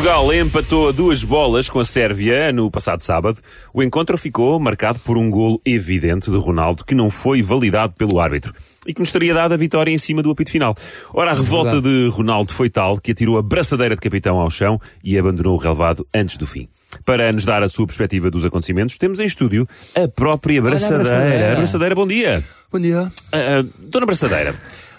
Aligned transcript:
Portugal 0.00 0.32
empatou 0.32 0.88
a 0.88 0.92
duas 0.92 1.22
bolas 1.22 1.68
com 1.68 1.78
a 1.78 1.84
Sérvia 1.84 2.50
no 2.54 2.70
passado 2.70 3.02
sábado. 3.02 3.38
O 3.74 3.82
encontro 3.82 4.16
ficou 4.16 4.58
marcado 4.58 4.98
por 5.00 5.18
um 5.18 5.28
golo 5.28 5.60
evidente 5.62 6.30
de 6.30 6.38
Ronaldo 6.38 6.86
que 6.86 6.94
não 6.94 7.10
foi 7.10 7.42
validado 7.42 7.92
pelo 7.92 8.18
árbitro 8.18 8.54
e 8.86 8.94
que 8.94 9.00
nos 9.00 9.12
teria 9.12 9.34
dado 9.34 9.52
a 9.52 9.58
vitória 9.58 9.92
em 9.92 9.98
cima 9.98 10.22
do 10.22 10.30
apito 10.30 10.52
final. 10.52 10.74
Ora, 11.12 11.32
a 11.32 11.34
revolta 11.34 11.82
de 11.82 12.08
Ronaldo 12.08 12.50
foi 12.50 12.70
tal 12.70 12.98
que 12.98 13.12
atirou 13.12 13.36
a 13.36 13.42
braçadeira 13.42 13.94
de 13.94 14.00
capitão 14.00 14.38
ao 14.38 14.48
chão 14.48 14.80
e 15.04 15.18
abandonou 15.18 15.54
o 15.54 15.58
relevado 15.58 16.06
antes 16.14 16.38
do 16.38 16.46
fim. 16.46 16.66
Para 17.04 17.30
nos 17.30 17.44
dar 17.44 17.62
a 17.62 17.68
sua 17.68 17.86
perspectiva 17.86 18.30
dos 18.30 18.46
acontecimentos, 18.46 18.96
temos 18.96 19.20
em 19.20 19.26
estúdio 19.26 19.68
a 19.94 20.08
própria 20.08 20.62
braçadeira. 20.62 21.04
braçadeira. 21.04 21.56
braçadeira, 21.56 21.94
bom 21.94 22.06
dia. 22.06 22.42
Bom 22.72 22.80
dia. 22.80 23.02
Ah, 23.32 23.36
ah, 23.36 23.66
dona 23.80 24.06
Braçadeira, 24.06 24.54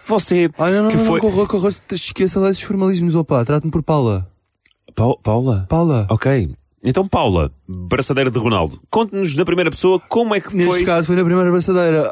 você 0.06 0.48
Olha, 0.60 0.84
não, 0.84 0.90
que 0.92 0.98
não, 0.98 1.06
foi... 1.06 1.20
não, 1.20 1.32
corra, 1.32 1.48
corra, 1.48 1.70
esqueça 1.92 2.40
lá 2.40 2.52
esses 2.52 2.62
formalismos, 2.62 3.16
opa, 3.16 3.44
trate-me 3.44 3.72
por 3.72 3.82
Paula. 3.82 4.31
Pa- 4.96 5.16
Paula? 5.24 5.66
Paula. 5.70 6.06
Ok. 6.10 6.50
Então, 6.84 7.08
Paula, 7.08 7.52
braçadeira 7.70 8.32
de 8.32 8.40
Ronaldo, 8.40 8.82
conte-nos 8.90 9.36
na 9.36 9.46
primeira 9.46 9.70
pessoa 9.70 10.02
como 10.10 10.34
é 10.34 10.40
que 10.42 10.56
Neste 10.56 10.72
foi. 10.72 10.84
caso 10.84 11.06
foi 11.08 11.16
na 11.16 11.24
primeira 11.24 11.52
braçadeira. 11.52 12.12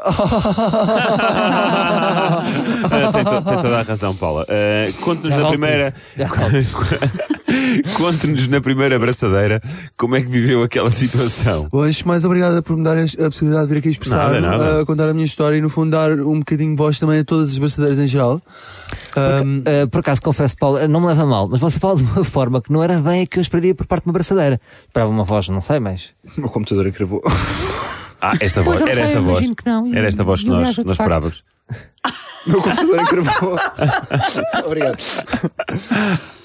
Tem, 3.12 3.24
to- 3.24 3.42
tem 3.42 3.56
toda 3.62 3.78
a 3.80 3.82
razão, 3.82 4.14
Paula. 4.14 4.46
Ah, 4.48 4.92
conte-nos 5.02 5.34
na 5.36 5.42
volto. 5.42 5.58
primeira. 5.58 5.92
Conte-nos 7.94 8.48
na 8.48 8.60
primeira 8.60 8.98
braçadeira 8.98 9.60
como 9.96 10.16
é 10.16 10.20
que 10.20 10.28
viveu 10.28 10.62
aquela 10.62 10.90
situação. 10.90 11.68
Bom, 11.70 11.82
antes 11.82 11.96
de 11.98 12.06
mais, 12.06 12.24
obrigada 12.24 12.62
por 12.62 12.76
me 12.76 12.84
darem 12.84 13.04
a 13.04 13.24
possibilidade 13.30 13.66
de 13.68 13.72
vir 13.74 13.78
aqui 13.80 13.88
expressar, 13.90 14.32
Nada, 14.32 14.40
nada. 14.40 14.80
a 14.82 14.86
contar 14.86 15.08
a 15.08 15.12
minha 15.14 15.24
história 15.24 15.56
e, 15.56 15.60
no 15.60 15.68
fundo, 15.68 15.90
dar 15.90 16.12
um 16.12 16.38
bocadinho 16.38 16.70
de 16.70 16.76
voz 16.76 16.98
também 16.98 17.20
a 17.20 17.24
todas 17.24 17.50
as 17.50 17.58
braçadeiras 17.58 17.98
em 17.98 18.06
geral. 18.06 18.40
Ahm, 19.16 19.60
Uh, 19.60 19.88
por 19.88 20.00
acaso, 20.00 20.22
confesso, 20.22 20.56
Paulo, 20.56 20.78
uh, 20.78 20.88
não 20.88 21.00
me 21.00 21.06
leva 21.06 21.24
mal, 21.26 21.46
mas 21.48 21.60
você 21.60 21.78
fala 21.78 21.96
de 21.96 22.02
uma 22.04 22.24
forma 22.24 22.60
que 22.62 22.72
não 22.72 22.82
era 22.82 22.98
bem 22.98 23.22
a 23.22 23.26
que 23.26 23.38
eu 23.38 23.42
esperaria 23.42 23.74
por 23.74 23.86
parte 23.86 24.04
de 24.04 24.08
uma 24.08 24.12
braçadeira. 24.14 24.58
Esperava 24.86 25.10
uma 25.10 25.24
voz, 25.24 25.48
não 25.48 25.60
sei, 25.60 25.78
mas. 25.80 26.08
o 26.36 26.40
meu 26.40 26.50
computador 26.50 26.86
encravou. 26.86 27.22
Ah, 28.22 28.34
esta 28.38 28.60
voz, 28.62 28.78
Pois, 28.80 28.90
era 28.90 28.92
sei, 28.96 29.04
esta 29.04 29.20
voz. 29.22 29.38
imagino 29.38 29.56
que 29.56 29.64
não, 29.64 29.94
Era 29.94 30.06
esta 30.06 30.22
voz 30.22 30.42
que 30.42 30.48
nós, 30.50 30.76
nós 30.76 30.90
esperávamos. 30.90 31.42
O 32.46 32.50
meu 32.50 32.62
computador 32.62 33.00
encravou. 33.00 33.56
Obrigado. 34.66 34.96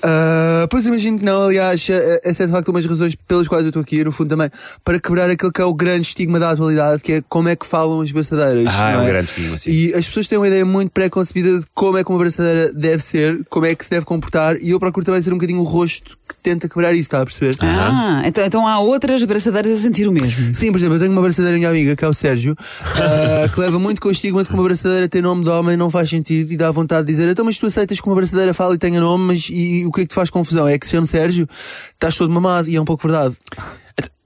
Ah, 0.07 0.67
pois 0.69 0.85
imagino 0.85 1.17
que 1.17 1.25
não, 1.25 1.45
aliás, 1.45 1.87
eh, 1.89 2.21
essa 2.23 2.43
é 2.43 2.45
de 2.45 2.51
facto 2.51 2.69
uma 2.69 2.79
das 2.79 2.85
razões 2.85 3.15
pelas 3.15 3.47
quais 3.47 3.63
eu 3.63 3.69
estou 3.69 3.81
aqui, 3.81 4.03
no 4.03 4.11
fundo 4.11 4.29
também, 4.29 4.49
para 4.83 4.99
quebrar 4.99 5.27
aquele 5.31 5.51
que 5.51 5.59
é 5.59 5.65
o 5.65 5.73
grande 5.73 6.05
estigma 6.07 6.39
da 6.39 6.51
atualidade, 6.51 7.01
que 7.01 7.13
é 7.13 7.21
como 7.27 7.49
é 7.49 7.55
que 7.55 7.65
falam 7.65 8.01
as 8.01 8.11
braçadeiras. 8.11 8.67
Ah, 8.77 8.91
é 8.91 8.97
não 8.97 9.03
um 9.03 9.05
grande 9.07 9.25
estigma, 9.25 9.57
sim. 9.57 9.71
E 9.71 9.93
as 9.95 10.05
pessoas 10.05 10.27
têm 10.27 10.37
uma 10.37 10.47
ideia 10.47 10.63
muito 10.63 10.91
pré-concebida 10.91 11.59
de 11.59 11.65
como 11.73 11.97
é 11.97 12.03
que 12.03 12.09
uma 12.11 12.19
braçadeira 12.19 12.71
deve 12.71 13.01
ser, 13.01 13.41
como 13.49 13.65
é 13.65 13.73
que 13.73 13.83
se 13.83 13.89
deve 13.89 14.05
comportar, 14.05 14.57
e 14.61 14.69
eu 14.69 14.79
procuro 14.79 15.03
também 15.03 15.21
ser 15.23 15.31
um 15.31 15.37
bocadinho 15.37 15.61
o 15.61 15.63
rosto 15.63 16.15
que 16.27 16.35
tenta 16.43 16.69
quebrar 16.69 16.93
isso, 16.93 17.01
está 17.01 17.21
a 17.21 17.25
perceber? 17.25 17.55
Ah, 17.61 18.21
então, 18.25 18.45
então 18.45 18.67
há 18.67 18.79
outras 18.79 19.23
braçadeiras 19.23 19.79
a 19.79 19.81
sentir 19.81 20.07
o 20.07 20.11
mesmo. 20.11 20.53
Sim, 20.53 20.71
por 20.71 20.77
exemplo, 20.77 20.97
eu 20.97 20.99
tenho 20.99 21.13
uma 21.13 21.21
braçadeira 21.21 21.57
minha 21.57 21.69
amiga, 21.69 21.95
que 21.95 22.05
é 22.05 22.07
o 22.07 22.13
Sérgio, 22.13 22.55
ah, 22.59 23.49
que 23.51 23.59
leva 23.59 23.79
muito 23.79 23.99
com 23.99 24.09
o 24.09 24.11
estigma 24.11 24.43
de 24.43 24.49
que 24.49 24.53
uma 24.53 24.63
braçadeira 24.63 25.09
tem 25.09 25.21
nome 25.23 25.43
de 25.43 25.49
homem 25.49 25.75
não 25.75 25.89
faz 25.89 26.11
sentido 26.11 26.51
e 26.51 26.57
dá 26.57 26.69
vontade 26.69 27.07
de 27.07 27.11
dizer 27.11 27.27
então, 27.27 27.43
mas 27.43 27.57
tu 27.57 27.65
aceitas 27.65 27.99
que 27.99 28.07
uma 28.07 28.15
braçadeira 28.15 28.53
fala 28.53 28.75
e 28.75 28.77
tenha 28.77 28.99
nome, 28.99 29.25
mas 29.33 29.47
e, 29.49 29.83
o 29.85 29.94
que 29.95 30.01
é 30.01 30.03
que 30.03 30.09
te 30.09 30.15
faz 30.15 30.29
confusão? 30.29 30.67
É 30.67 30.77
que 30.77 30.85
se 30.85 30.91
chama 30.91 31.07
Sérgio, 31.07 31.47
estás 31.49 32.15
todo 32.15 32.33
mamado 32.33 32.69
e 32.69 32.75
é 32.75 32.81
um 32.81 32.85
pouco 32.85 33.07
verdade. 33.07 33.35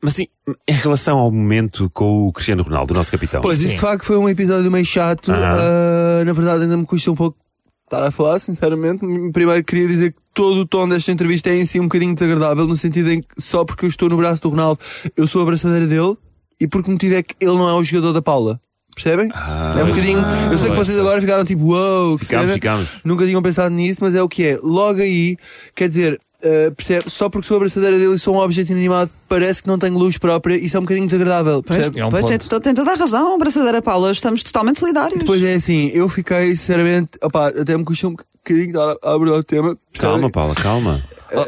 Mas 0.02 0.14
sim, 0.14 0.28
em 0.68 0.74
relação 0.74 1.18
ao 1.18 1.30
momento 1.30 1.90
com 1.90 2.28
o 2.28 2.32
Cristiano 2.32 2.64
Ronaldo, 2.64 2.94
o 2.94 2.98
nosso 2.98 3.12
capitão. 3.12 3.42
Pois, 3.42 3.60
isso 3.60 3.76
de 3.76 3.80
facto 3.80 4.06
foi 4.06 4.18
um 4.18 4.30
episódio 4.30 4.72
meio 4.72 4.86
chato, 4.86 5.32
ah, 5.32 6.24
na 6.26 6.32
verdade 6.32 6.64
ainda 6.64 6.78
me 6.78 6.86
custa 6.86 7.12
um 7.12 7.16
pouco 7.16 7.38
estar 7.84 8.06
a 8.06 8.10
falar, 8.10 8.40
sinceramente. 8.40 9.02
Primeiro 9.34 9.64
queria 9.64 9.88
dizer 9.88 10.12
que 10.14 10.20
todo 10.34 10.62
o 10.62 10.66
tom 10.66 10.88
desta 10.88 11.12
entrevista 11.12 11.50
é 11.50 11.58
em 11.58 11.66
si 11.66 11.80
um 11.80 11.84
bocadinho 11.84 12.14
desagradável, 12.14 12.66
no 12.66 12.78
sentido 12.78 13.12
em 13.12 13.20
que 13.20 13.28
só 13.42 13.66
porque 13.66 13.84
eu 13.84 13.90
estou 13.90 14.08
no 14.08 14.16
braço 14.16 14.42
do 14.42 14.50
Ronaldo, 14.50 14.80
eu 15.18 15.28
sou 15.28 15.42
a 15.42 15.46
braçadeira 15.46 15.86
dele 15.86 16.16
e 16.62 16.68
porque 16.68 16.90
o 16.90 16.94
motivo 16.94 17.16
é 17.16 17.24
que 17.24 17.36
ele 17.42 17.58
não 17.58 17.68
é 17.68 17.74
o 17.74 17.84
jogador 17.84 18.14
da 18.14 18.22
Paula. 18.22 18.60
Percebem? 19.02 19.30
é 19.78 19.84
um 19.84 19.88
bocadinho. 19.88 20.20
Eu 20.52 20.58
sei 20.58 20.70
que 20.70 20.76
pois, 20.76 20.88
vocês 20.88 21.00
agora 21.00 21.22
ficaram 21.22 21.46
tipo, 21.46 21.64
uou, 21.66 22.18
que 22.18 22.26
Ficámos, 22.26 22.48
cena." 22.48 22.54
ficámos. 22.54 22.88
Nunca 23.06 23.26
tinham 23.26 23.42
pensado 23.42 23.74
nisso, 23.74 24.00
mas 24.02 24.14
é 24.16 24.22
o 24.22 24.28
que 24.28 24.46
é. 24.46 24.60
Logo 24.62 25.02
aí, 25.02 25.38
quer 25.74 25.88
dizer, 25.90 26.20
uh, 26.44 26.76
percebe? 26.76 27.10
Só 27.10 27.30
porque 27.30 27.48
sou 27.48 27.58
a 27.58 27.60
braçadeira 27.62 27.98
dele 27.98 28.16
e 28.16 28.20
sou 28.20 28.36
um 28.36 28.40
objeto 28.40 28.72
inanimado, 28.72 29.10
parece 29.28 29.62
que 29.64 29.68
não 29.68 29.78
tenho 29.80 29.98
luz 29.98 30.18
própria, 30.18 30.56
isso 30.56 30.76
é 30.76 30.80
um 30.80 30.84
bocadinho 30.84 31.06
desagradável. 31.08 31.64
Percebe? 31.64 32.00
É 32.00 32.06
um 32.06 32.10
Pois, 32.10 32.26
tem, 32.26 32.38
tem 32.38 32.74
toda 32.74 32.92
a 32.92 32.96
razão, 32.96 33.38
braçadeira 33.38 33.82
Paula, 33.82 34.12
estamos 34.12 34.44
totalmente 34.44 34.80
solidários. 34.80 35.20
Depois 35.20 35.44
é 35.44 35.56
assim, 35.56 35.92
eu 35.94 36.10
fiquei 36.10 36.50
sinceramente, 36.56 37.12
opá, 37.24 37.48
até 37.48 37.78
me 37.78 37.84
custa 37.84 38.08
um 38.08 38.16
bocadinho 38.16 38.70
estar 38.70 38.96
a 39.04 39.14
abordar 39.14 39.40
o 39.40 39.44
tema. 39.44 39.78
percebem? 39.92 40.12
Calma, 40.14 40.30
Paula, 40.30 40.56
calma. 40.56 41.04
Oh, 41.32 41.46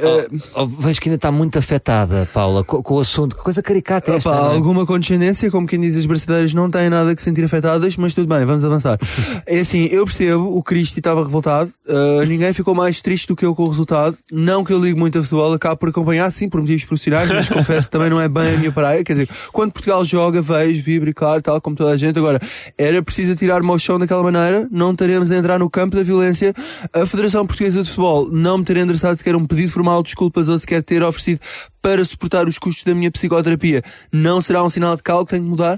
oh, 0.55 0.61
oh, 0.61 0.67
vejo 0.67 1.01
que 1.01 1.09
ainda 1.09 1.15
está 1.15 1.31
muito 1.31 1.57
afetada, 1.57 2.27
Paula, 2.33 2.63
com, 2.63 2.83
com 2.83 2.95
o 2.95 2.99
assunto. 2.99 3.35
Que 3.35 3.43
coisa 3.43 3.61
caricata 3.61 4.11
é 4.11 4.17
esta. 4.17 4.29
Não 4.29 4.51
é? 4.51 4.55
alguma 4.55 4.85
condescendência, 4.85 5.49
como 5.49 5.65
quem 5.65 5.79
diz, 5.79 5.97
as 5.97 6.05
braçadeiras 6.05 6.53
não 6.53 6.69
têm 6.69 6.89
nada 6.89 7.15
que 7.15 7.21
sentir 7.21 7.43
afetadas, 7.43 7.97
mas 7.97 8.13
tudo 8.13 8.27
bem, 8.27 8.45
vamos 8.45 8.63
avançar. 8.63 8.99
é 9.47 9.59
assim, 9.59 9.85
eu 9.91 10.05
percebo, 10.05 10.55
o 10.55 10.61
Cristi 10.61 10.99
estava 10.99 11.23
revoltado, 11.23 11.71
uh, 11.87 12.25
ninguém 12.27 12.53
ficou 12.53 12.75
mais 12.75 13.01
triste 13.01 13.27
do 13.27 13.35
que 13.35 13.45
eu 13.45 13.55
com 13.55 13.63
o 13.63 13.69
resultado. 13.69 14.15
Não 14.31 14.63
que 14.63 14.71
eu 14.71 14.79
ligo 14.79 14.99
muito 14.99 15.17
a 15.17 15.23
futebol, 15.23 15.53
acabo 15.53 15.77
por 15.77 15.89
acompanhar, 15.89 16.31
sim, 16.31 16.47
por 16.47 16.61
motivos 16.61 16.85
profissionais, 16.85 17.29
mas 17.29 17.49
confesso 17.49 17.89
também 17.89 18.09
não 18.09 18.21
é 18.21 18.29
bem 18.29 18.55
a 18.55 18.57
minha 18.57 18.71
praia. 18.71 19.03
Quer 19.03 19.13
dizer, 19.13 19.29
quando 19.51 19.71
Portugal 19.71 20.05
joga, 20.05 20.41
vejo, 20.41 20.83
vibro 20.83 21.09
e 21.09 21.13
claro, 21.13 21.41
tal 21.41 21.59
como 21.59 21.75
toda 21.75 21.91
a 21.91 21.97
gente. 21.97 22.17
Agora, 22.19 22.39
era 22.77 23.01
preciso 23.01 23.35
tirar-me 23.35 23.69
ao 23.69 23.79
chão 23.79 23.97
daquela 23.97 24.21
maneira, 24.21 24.67
não 24.71 24.95
teremos 24.95 25.31
a 25.31 25.37
entrar 25.37 25.57
no 25.57 25.69
campo 25.69 25.95
da 25.95 26.03
violência. 26.03 26.53
A 26.93 27.05
Federação 27.05 27.45
Portuguesa 27.45 27.81
de 27.81 27.89
Futebol 27.89 28.29
não 28.31 28.59
me 28.59 28.65
ter 28.65 28.77
endereçado 28.77 29.17
sequer 29.17 29.35
um 29.35 29.45
pedido 29.45 29.70
formal 29.71 30.03
de 30.03 30.09
desculpas 30.09 30.47
ou 30.47 30.59
sequer 30.59 30.83
ter 30.83 31.01
oferecido 31.01 31.39
para 31.81 32.03
suportar 32.05 32.47
os 32.47 32.59
custos 32.59 32.83
da 32.83 32.93
minha 32.93 33.11
psicoterapia, 33.11 33.81
não 34.11 34.41
será 34.41 34.63
um 34.63 34.69
sinal 34.69 34.95
de 34.95 35.03
que 35.03 35.11
tenho 35.25 35.43
que 35.43 35.49
mudar? 35.49 35.77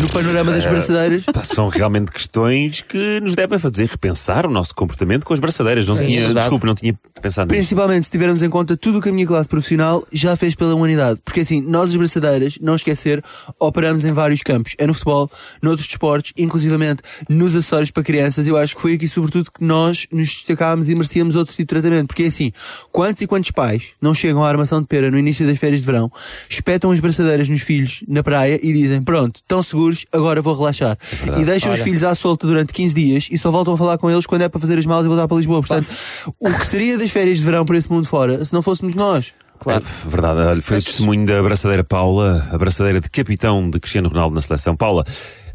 No 0.00 0.08
panorama 0.08 0.50
das 0.50 0.66
braçadeiras? 0.66 1.22
pá, 1.32 1.44
são 1.44 1.68
realmente 1.68 2.10
questões 2.10 2.80
que 2.80 3.20
nos 3.20 3.36
devem 3.36 3.60
fazer 3.60 3.86
repensar 3.86 4.44
o 4.44 4.50
nosso 4.50 4.74
comportamento 4.74 5.24
com 5.24 5.32
as 5.32 5.38
braçadeiras. 5.38 5.86
Não 5.86 5.94
Sim, 5.94 6.02
tinha, 6.02 6.22
é 6.30 6.34
desculpe, 6.34 6.66
não 6.66 6.74
tinha 6.74 6.98
pensado 7.22 7.48
nisso. 7.52 7.60
Principalmente 7.60 8.04
se 8.04 8.10
tivermos 8.10 8.42
em 8.42 8.50
conta 8.50 8.76
tudo 8.76 8.98
o 8.98 9.02
que 9.02 9.08
a 9.08 9.12
minha 9.12 9.26
classe 9.26 9.48
profissional 9.48 10.04
já 10.12 10.34
fez 10.34 10.56
pela 10.56 10.74
humanidade. 10.74 11.20
Porque 11.24 11.40
assim, 11.40 11.60
nós 11.60 11.90
as 11.90 11.96
braçadeiras, 11.96 12.58
não 12.60 12.74
esquecer, 12.74 13.22
operamos 13.60 14.04
em 14.04 14.12
vários 14.12 14.42
campos. 14.42 14.74
É 14.78 14.86
no 14.86 14.92
futebol, 14.92 15.30
noutros 15.62 15.86
desportos, 15.86 16.32
inclusivamente 16.36 17.00
nos 17.28 17.54
acessórios 17.54 17.92
para 17.92 18.02
crianças. 18.02 18.48
Eu 18.48 18.56
acho 18.56 18.74
que 18.74 18.82
foi 18.82 18.94
aqui 18.94 19.06
sobretudo 19.06 19.48
que 19.52 19.64
nós 19.64 20.08
nos 20.10 20.28
destacámos 20.28 20.88
e 20.88 20.94
merecíamos 20.96 21.36
outro 21.36 21.54
tipo 21.54 21.72
de 21.72 21.80
tratamento. 21.80 22.08
Porque 22.08 22.24
assim, 22.24 22.50
quantos 22.90 23.22
e 23.22 23.28
quantos 23.28 23.52
pais 23.52 23.90
não 24.00 24.12
chegam 24.12 24.42
à 24.42 24.48
armação 24.48 24.80
de 24.80 24.88
pera 24.88 25.08
no 25.08 25.18
início 25.18 25.46
das 25.46 25.56
férias 25.56 25.80
de 25.80 25.86
verão, 25.86 26.10
espetam 26.48 26.90
as 26.90 26.98
braçadeiras 26.98 27.48
nos 27.48 27.60
filhos 27.60 28.02
na 28.08 28.24
praia 28.24 28.58
e 28.60 28.72
dizem, 28.72 29.00
pronto, 29.02 29.19
estão 29.26 29.62
seguros, 29.62 30.04
agora 30.12 30.40
vou 30.42 30.56
relaxar. 30.56 30.96
e 31.38 31.44
deixam 31.44 31.72
os 31.72 31.80
filhos 31.80 32.02
à 32.02 32.14
solta 32.14 32.46
durante 32.46 32.72
15 32.72 32.94
dias 32.94 33.28
e 33.30 33.38
só 33.38 33.50
voltam 33.50 33.74
a 33.74 33.78
falar 33.78 33.98
com 33.98 34.10
eles 34.10 34.26
quando 34.26 34.42
é 34.42 34.48
para 34.48 34.60
fazer 34.60 34.78
as 34.78 34.86
malas 34.86 35.04
e 35.04 35.08
voltar 35.08 35.28
para 35.28 35.36
Lisboa. 35.36 35.60
Portanto, 35.60 35.86
o 36.38 36.52
que 36.52 36.66
seria 36.66 36.98
das 36.98 37.10
férias 37.10 37.38
de 37.38 37.44
verão 37.44 37.64
para 37.64 37.76
esse 37.76 37.90
mundo 37.90 38.06
fora 38.06 38.44
se 38.44 38.52
não 38.52 38.62
fôssemos 38.62 38.94
nós? 38.94 39.32
Claro. 39.58 39.84
É, 39.84 40.08
verdade, 40.08 40.40
olha, 40.40 40.62
foi 40.62 40.78
o 40.78 40.82
testemunho 40.82 41.26
da 41.26 41.38
abraçadeira 41.38 41.84
Paula, 41.84 42.48
a 42.50 42.54
abraçadeira 42.54 43.00
de 43.00 43.10
capitão 43.10 43.68
de 43.68 43.78
Cristiano 43.78 44.08
Ronaldo 44.08 44.34
na 44.34 44.40
seleção. 44.40 44.74
Paula, 44.74 45.04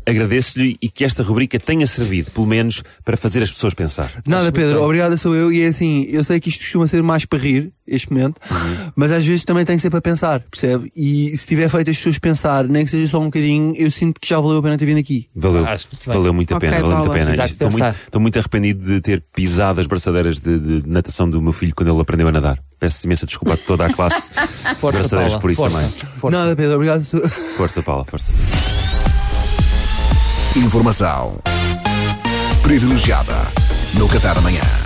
agradeço-lhe 0.05 0.77
e 0.81 0.89
que 0.89 1.03
esta 1.03 1.23
rubrica 1.23 1.59
tenha 1.59 1.85
servido, 1.87 2.31
pelo 2.31 2.45
menos, 2.45 2.83
para 3.03 3.17
fazer 3.17 3.41
as 3.43 3.51
pessoas 3.51 3.73
pensar. 3.73 4.11
Nada, 4.27 4.51
Pedro, 4.51 4.81
obrigada 4.81 5.17
sou 5.17 5.35
eu. 5.35 5.51
E 5.51 5.61
é 5.61 5.67
assim, 5.67 6.05
eu 6.09 6.23
sei 6.23 6.39
que 6.39 6.49
isto 6.49 6.61
costuma 6.61 6.87
ser 6.87 7.01
mais 7.01 7.25
para 7.25 7.39
rir, 7.39 7.71
este 7.87 8.11
momento, 8.11 8.41
mas 8.95 9.11
às 9.11 9.25
vezes 9.25 9.43
também 9.43 9.63
tem 9.63 9.75
que 9.75 9.81
ser 9.81 9.89
para 9.89 10.01
pensar, 10.01 10.39
percebe? 10.39 10.91
E 10.95 11.37
se 11.37 11.45
tiver 11.45 11.69
feito 11.69 11.89
as 11.91 11.97
pessoas 11.97 12.17
pensar, 12.17 12.67
nem 12.67 12.83
que 12.83 12.89
seja 12.89 13.07
só 13.07 13.19
um 13.19 13.25
bocadinho, 13.25 13.75
eu 13.75 13.91
sinto 13.91 14.19
que 14.19 14.27
já 14.27 14.39
valeu 14.39 14.57
a 14.57 14.63
pena 14.63 14.77
ter 14.77 14.85
vindo 14.85 14.99
aqui. 14.99 15.29
Valeu, 15.35 15.63
bem. 15.63 15.77
valeu 16.07 16.33
muito 16.33 16.55
a 16.55 16.59
pena, 16.59 16.81
valeu 16.81 16.97
muito 16.97 17.11
a 17.11 17.13
pena. 17.13 17.45
Estou 17.45 17.71
muito, 17.71 17.85
estou 17.85 18.21
muito 18.21 18.39
arrependido 18.39 18.83
de 18.83 19.01
ter 19.01 19.23
pisado 19.33 19.79
as 19.79 19.87
braçadeiras 19.87 20.39
de, 20.39 20.57
de 20.57 20.87
natação 20.89 21.29
do 21.29 21.41
meu 21.41 21.53
filho 21.53 21.73
quando 21.75 21.91
ele 21.91 22.01
aprendeu 22.01 22.27
a 22.27 22.31
nadar. 22.31 22.59
Peço 22.79 23.05
imensa 23.05 23.25
desculpa 23.25 23.53
a 23.53 23.57
toda 23.57 23.85
a 23.85 23.93
classe 23.93 24.31
Força, 24.77 24.99
braçadeiras 24.99 25.33
Paula. 25.33 25.39
por 25.41 25.51
isso 25.51 25.61
força, 25.61 25.77
também. 25.77 25.91
força. 26.17 26.37
Nada, 26.37 26.55
Pedro, 26.55 26.75
obrigado. 26.75 27.03
Força, 27.03 27.83
Paula, 27.83 28.03
força. 28.03 28.33
Informação 30.55 31.35
privilegiada 32.63 33.35
no 33.93 34.07
Café 34.07 34.33
da 34.33 34.39
Manhã. 34.39 34.84